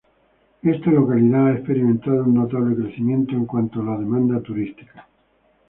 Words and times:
Esta 0.63 0.89
localidad 0.89 1.45
ha 1.45 1.51
experimentado 1.53 2.23
un 2.23 2.33
notable 2.33 2.75
crecimiento 2.75 3.33
en 3.35 3.45
cuanto 3.45 3.81
a 3.81 3.83
la 3.83 3.97
demanda 3.99 4.41
turística. 4.41 5.07